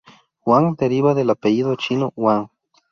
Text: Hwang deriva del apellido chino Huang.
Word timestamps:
Hwang 0.45 0.73
deriva 0.79 1.13
del 1.13 1.29
apellido 1.29 1.75
chino 1.75 2.11
Huang. 2.15 2.49